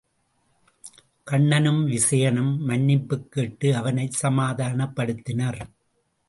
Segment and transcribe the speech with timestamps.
[1.23, 5.61] கண்ணனும் விசயனும் மன்னிப்புக் கேட்டு அவனைச் சமாதானப்படுத்தினர்.